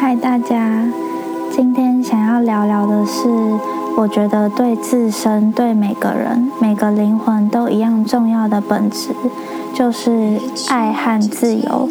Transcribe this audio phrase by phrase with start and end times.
[0.00, 0.84] 嗨，大家！
[1.50, 3.28] 今天想要聊聊的是，
[3.96, 9.08] 我觉得对自身、对每个人、每个灵魂都一样重要的本质，
[9.74, 10.38] 就是
[10.68, 11.88] 爱和自由。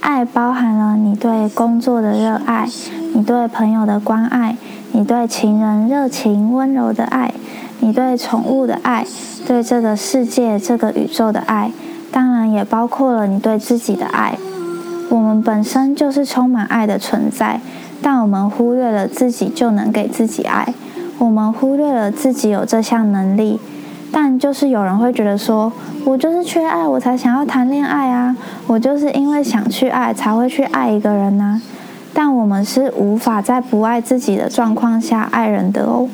[0.00, 2.66] 爱包含了你对工作的热爱，
[3.12, 4.56] 你对朋友的关爱，
[4.92, 7.34] 你对情人热情温柔的爱，
[7.80, 9.06] 你对宠物的爱，
[9.46, 11.70] 对这个世界、这个宇宙的爱，
[12.10, 14.38] 当然也包括了你对自己的爱。
[15.12, 17.60] 我们本身就是充满爱的存在，
[18.00, 20.72] 但我们忽略了自己就能给自己爱，
[21.18, 23.60] 我们忽略了自己有这项能力。
[24.10, 25.70] 但就是有人会觉得说，
[26.06, 28.34] 我就是缺爱，我才想要谈恋爱啊，
[28.66, 31.60] 我就是因为想去爱才会去爱一个人呐。
[32.14, 36.08] 但我们是无法在不爱自己的状况下爱人的哦。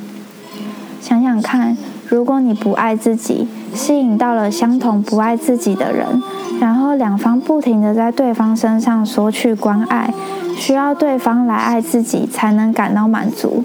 [1.01, 1.77] 想想看，
[2.09, 6.21] 如果你不爱自己，吸引到了相同不爱自己的人。
[6.61, 10.13] 然后两方不停的在对方身上索取关爱，
[10.57, 13.63] 需要对方来爱自己才能感到满足。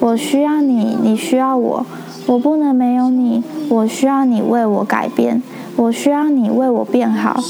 [0.00, 1.86] 我需要你，你需要我，
[2.26, 3.42] 我不能没有你。
[3.68, 5.40] 我需要你为我改变，
[5.76, 7.40] 我需要你为我变好，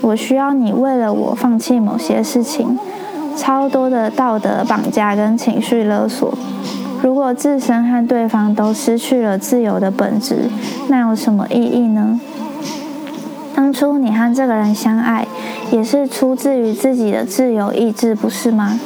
[0.00, 2.78] 我需要你为了我放弃某些事情。
[3.36, 6.32] 超多的道德绑架跟情绪勒索。
[7.00, 10.50] 如果自身和对方都失去了自由的本质，
[10.88, 12.18] 那有什么意义呢？
[13.58, 15.26] 当初你和这个人相爱，
[15.72, 18.78] 也是出自于自己的自由意志，不是吗？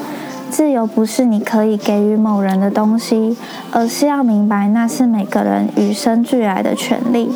[0.49, 3.37] 自由不是你可以给予某人的东西，
[3.71, 7.31] 而是要明白那是每个人与生俱来的权利。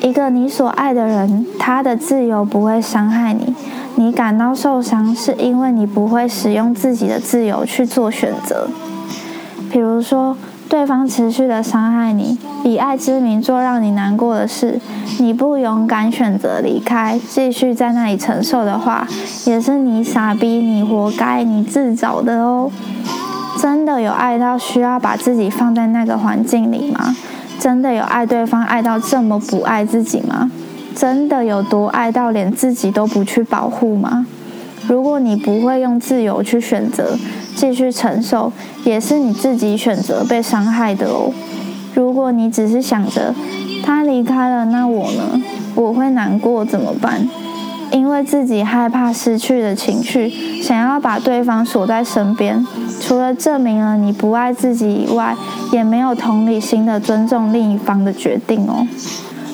[0.00, 3.54] 一个你所爱的人，他的自由不会伤害你，
[3.96, 8.68] 你感到受伤，是因为你不会使用自己的自由去做选择。
[9.70, 10.34] 比如说。
[10.70, 14.80] 对方持续的伤害你，以爱之名做让你难过的事，
[15.18, 19.04] 你不勇敢选择离开，继续在那里承受的话，
[19.46, 22.70] 也是你傻逼，你活该，你自找的哦。
[23.58, 27.16] 真的有爱到需要把自己放在那个环境里吗？
[27.58, 30.48] 真的有爱对方爱到这么不爱自己吗？
[30.94, 34.24] 真的有多爱到连自己都不去保护吗？
[34.90, 37.16] 如果你不会用自由去选择。
[37.54, 38.50] 继续承受，
[38.84, 41.30] 也是你自己选择被伤害的哦。
[41.94, 43.34] 如果你只是想着
[43.84, 45.42] 他离开了，那我呢？
[45.74, 47.28] 我会难过怎么办？
[47.90, 52.66] 因为自己害怕失去的情绪，想要把对方锁在身边，
[52.98, 55.36] 除了证明了你不爱自己以外，
[55.70, 58.86] 也没有同理心的尊重另一方的决定哦。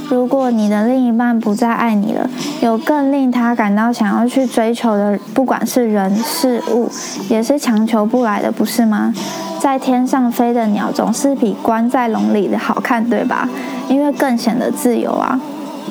[0.09, 2.29] 如果你的另一半不再爱你了，
[2.61, 6.89] 有更令他感到想要去追求的，不管是人事物，
[7.29, 9.13] 也是强求不来的，不是吗？
[9.59, 13.49] 在天上飞的鸟总是比关在笼里的好看，对吧？
[13.89, 15.41] 因为更显得自由啊。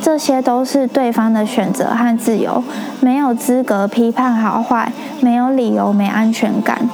[0.02, 2.64] 这些都是对方的选择和自由，
[3.00, 6.88] 没有资格批判好坏，没有理由没安全感。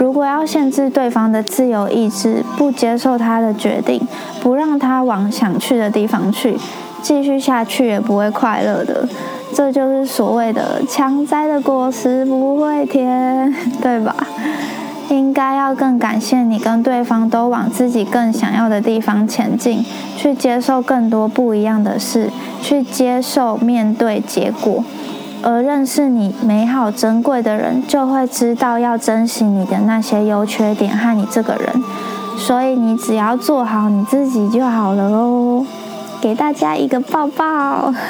[0.00, 4.00] 如果要限制对方的自由意志，不接受他的决定，
[4.42, 6.56] 不让他往想去的地方去，
[7.02, 9.06] 继续下去也不会快乐的。
[9.52, 14.16] 这就是所谓的强摘的果实不会甜， 对吧？
[15.10, 19.84] 应该要更感谢你跟对方都往自己更想要的地方前进，
[20.16, 22.30] 去接受更多不一样的事，
[22.62, 24.82] 去接受面对结果。
[25.42, 31.82] 而认识你美好珍贵的人，就会知道要珍惜你的那些优缺点和你这个人。
[32.36, 35.66] 所以你只要做好你自己就好了哦。
[36.20, 37.92] 给大家一个抱抱。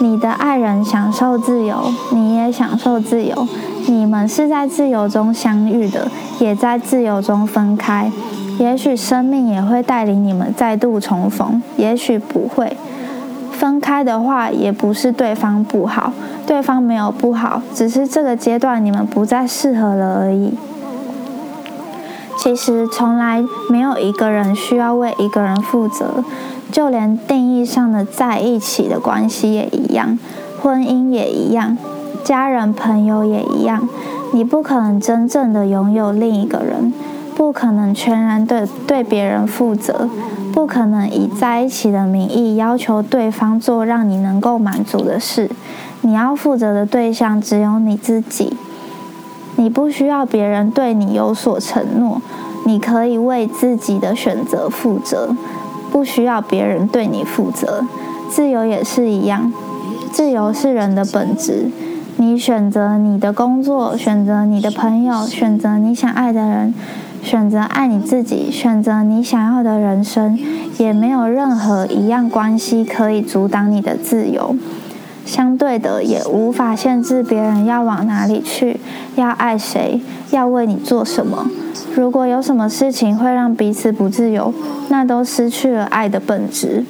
[0.00, 3.46] 你的爱人享受自由，你也享受自由。
[3.86, 6.08] 你们是在自由中相遇的，
[6.40, 8.10] 也在自由中分开。
[8.58, 12.76] 也许生命也会带领你们再度重逢，也许不会。
[13.64, 16.12] 分开的话，也不是对方不好，
[16.46, 20.52] 对方没有不好，只是这个阶段你们不再适合了而已。
[22.36, 26.22] 其实从来没有一个人需要为一个人负责，
[26.70, 30.18] 就连定义上的在一起的关系也一样，
[30.60, 31.78] 婚姻也一样，
[32.22, 33.88] 家人朋友也一样。
[34.34, 36.92] 你不可能真正的拥有另一个人，
[37.34, 40.10] 不可能全然对对别人负责。
[40.54, 45.50] 不可能以在一起的名义要求对方做让你能够满足的事。
[46.02, 48.56] 你要负责的对象只有你自己。
[49.56, 52.22] 你不需要别人对你有所承诺，
[52.64, 55.34] 你可以为自己的选择负责，
[55.90, 57.84] 不需要别人对你负责。
[58.30, 59.52] 自由也是一样，
[60.12, 61.68] 自由是人的本质。
[62.16, 66.72] 你选择你的工作，选择你的朋友，选择你想爱的人。
[67.24, 70.38] 选择爱你自己，选择你想要的人生，
[70.76, 74.54] 也没有任何一样关系可以阻挡你的自由。
[75.24, 78.78] 相对的，也无法限制别人要往哪里去，
[79.16, 81.48] 要爱谁，要为你做什么。
[81.96, 84.52] 如果有什么事情会让彼此不自由，
[84.90, 86.84] 那都失去了爱的本质。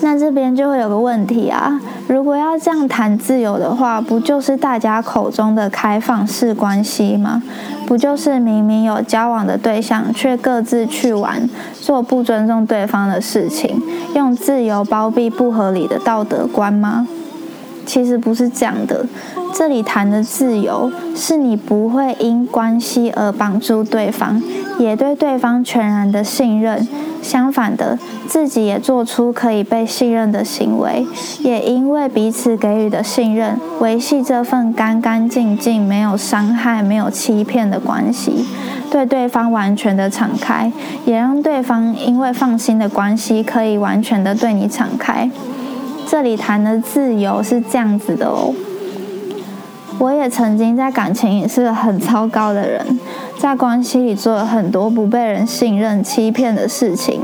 [0.00, 7.42] 那这边就会有个问题啊，如果要这样谈自由的话，不就是大家口中的开放式关系吗？
[7.86, 11.48] 不就是明明有交往的对象，却各自去玩，
[11.80, 13.80] 做不尊重对方的事情，
[14.14, 17.06] 用自由包庇不合理的道德观吗？
[17.86, 19.06] 其实不是这样的。
[19.52, 24.42] 这里谈的自由，是你不会因关系而绑住对方，
[24.78, 26.86] 也对对方全然的信任。
[27.24, 27.98] 相反的，
[28.28, 31.06] 自己也做出可以被信任的行为，
[31.40, 38.44] 也因为彼此给予的信任，维系这份干干净净、没有伤害、没有欺骗的关系，
[38.90, 40.70] 对对方完全的敞开，
[41.06, 45.30] 也让对方因为放心的关系，可以完全的对你敞开。
[46.06, 48.54] 这里谈的自由是这样子的哦。
[49.98, 52.98] 我也曾经在感情里是很糟糕的人，
[53.38, 57.20] 在关系里做了很多不被人信任、欺骗的事情，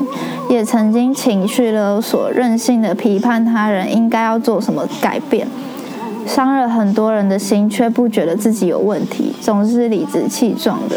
[0.50, 5.46] 也曾经情绪勒索、任性的批判他人应该要做什么改变，
[6.26, 10.96] 伤了很多人的心，却不觉得自己有问题，总是理直气壮的，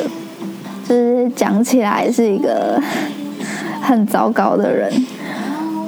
[0.87, 2.81] 就是讲起来是一个
[3.81, 4.91] 很糟糕的人。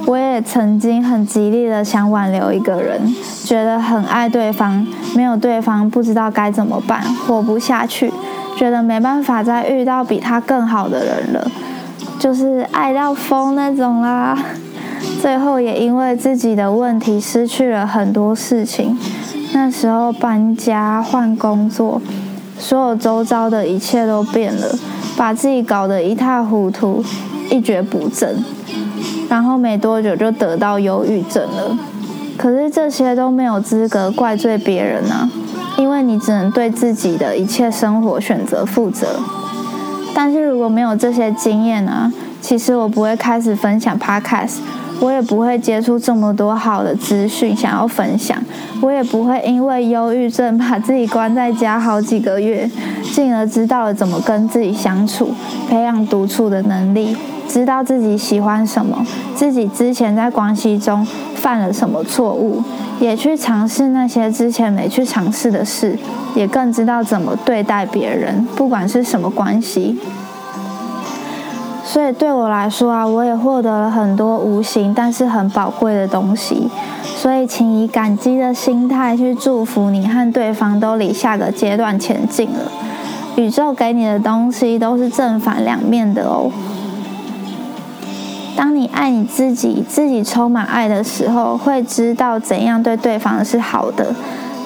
[0.06, 3.12] 我也曾经很极力的想挽留一个人，
[3.44, 4.86] 觉得很爱对方，
[5.16, 8.12] 没有对方不知道该怎么办，活不下去，
[8.56, 11.50] 觉得没办法再遇到比他更好的人了，
[12.18, 14.36] 就是爱到疯那种啦。
[15.20, 18.98] 最后也因为自己的问题失去了很多事情，
[19.52, 22.00] 那时候搬家换工作，
[22.58, 24.74] 所有周遭的一切都变了，
[25.16, 27.04] 把自己搞得一塌糊涂，
[27.50, 28.42] 一蹶不振。
[29.28, 31.76] 然后没多久就得到忧郁症了，
[32.36, 35.28] 可是这些都没有资格怪罪别人啊，
[35.76, 39.20] 因为你只能对自己的一切生活选择负责。
[40.14, 44.56] 但是如果没有这些经验啊，其实我不会开始分享 Podcast，
[45.00, 48.38] 我也不会接触这么多好的资讯想要分享，
[48.80, 52.70] 我也不会因为忧郁症把自己关在家好几个月，
[53.12, 55.34] 进而知道了怎么跟自己相处，
[55.68, 57.16] 培养独处的能力。
[57.46, 61.06] 知道自己喜欢什么，自己之前在关系中
[61.36, 62.60] 犯了什么错误，
[63.00, 65.98] 也去尝试那些之前没去尝试的事，
[66.34, 69.98] 也更知道怎么对待别人，不管是什么关系。
[71.84, 76.68] 所以对我来说啊，我也获得了很多无形但是很宝贵的东西。
[77.04, 82.70] 所以，请以感激的心态去祝福你和对方都离下个阶段前进了。
[83.36, 86.50] 宇宙给你的东西都是正反两面的哦。
[88.56, 94.14] 当你爱你自己，自己充满爱的时候，会知道怎样对对方是好的。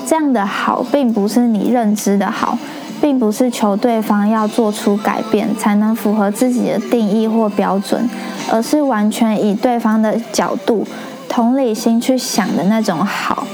[0.07, 2.57] 这样的好，并不是你认知的好，
[3.01, 8.09] 并不是求对方要做出改变才能符合自己的定义或标准，
[8.51, 10.87] 而是完全以对方的角度、
[11.29, 13.47] 同理心去想的那种好。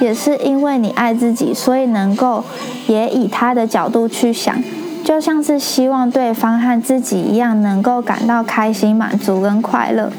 [0.00, 2.44] 也是因为你爱自己，所以能够
[2.86, 4.54] 也以他的角度去想。
[5.04, 10.10] 就像是希望对方和自己一样，能够感到开心、满足跟快乐。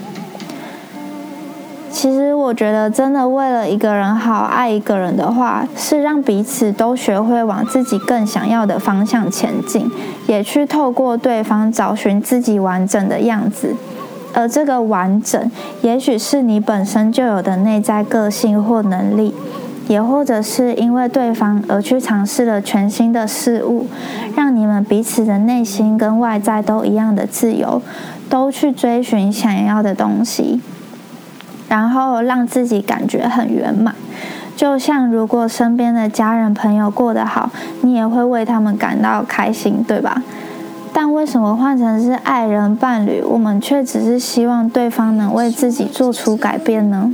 [1.90, 9.90] 其实我觉得，真的为了一个人好，爱一个人的话，是让彼此都学会往自己更想要的方向前进，
[10.28, 13.74] 也去透过对方找寻自己完整的样子。
[14.34, 15.50] 而这个完整，
[15.82, 19.34] 也许是你本身就有的内在个性或能力。
[19.88, 23.88] 也或者是因为对方而去尝试了全新的事物，
[24.36, 27.82] 让你们彼此的内心跟外在都一样的自由，
[28.30, 30.60] 都去追寻想要的东西，
[31.70, 33.94] 然后让自己感觉很圆满。
[34.56, 37.52] 就像如果身边的家人朋友过得好，
[37.82, 40.24] 你也会为他们感到开心，对吧？
[40.94, 47.12] 但为什么换成是爱人伴侣，我们却只是希望对方能为自己做出改变呢？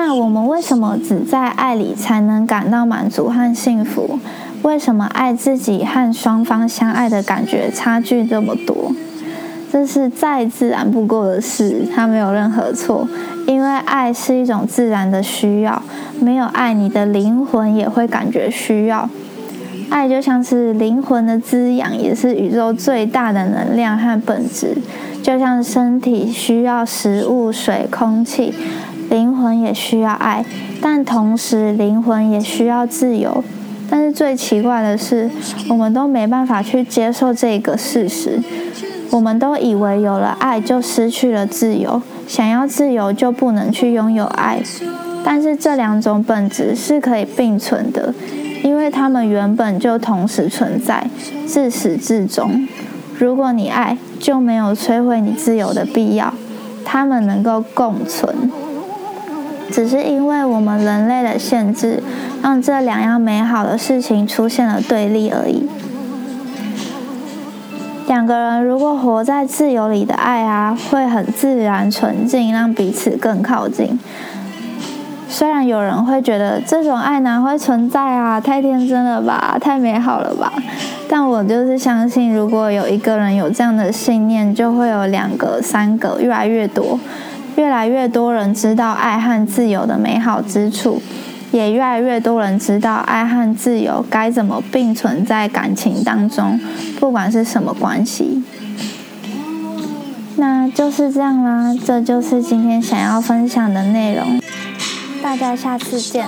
[0.00, 4.20] 那我们为什么只在爱里才能感到满足和幸福？
[4.62, 8.92] 为什么爱自己和双方相爱的感觉差距这么多？
[9.72, 13.08] 这是再自然不过的事，它没有任何错。
[13.48, 15.82] 因为爱是一种自然的需要，
[16.20, 19.10] 没有爱，你的灵魂也会感觉需要。
[19.90, 24.76] 爱就像是灵魂的滋养，也是宇宙最大的能量和本质。
[25.20, 28.54] 就像身体需要食物、水、空气。
[29.08, 30.44] 灵魂也需要爱，
[30.80, 33.42] 但同时灵魂也需要自由。
[33.90, 35.30] 但是最奇怪的是，
[35.70, 38.40] 我们都没办法去接受这个事实。
[39.10, 44.60] 我们都以为有了爱就失去了自由，想要自由就不能去拥有爱。
[45.24, 48.12] 但是这两种本质是可以并存的，
[48.62, 51.08] 因为它们原本就同时存在，
[51.46, 52.68] 自始至终。
[53.18, 56.34] 如果你爱，就没有摧毁你自由的必要，
[56.84, 58.52] 它们能够共存。
[59.70, 62.02] 只是因为我们人类的限制，
[62.42, 65.68] 让这两样美好的事情出现了对立而已。
[68.06, 73.98] 两个人如果活在自由里的爱啊，会很自然纯净，让彼此更靠近。
[75.28, 80.50] 虽然有人会觉得这种爱哪会存在啊，太天真了吧，太美好了吧？
[81.06, 86.98] 但我就是相信，如果有一个人有这样的信念，就会有两个、三个，越来越多，
[87.58, 91.02] 越来越多人知道爱和自由的美好之处，
[91.50, 96.60] 也越来越多人知道爱和自由该怎么并存在感情当中，
[97.00, 98.44] 不管是什么关系。
[100.36, 104.40] 那就是这样啦，这就是今天想要分享的内容。
[105.20, 106.24] 大家下次见。